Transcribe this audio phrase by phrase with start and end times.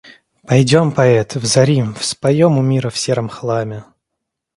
[0.47, 3.83] Пойдем, поэт, взорим, вспоем у мира в сером хламе.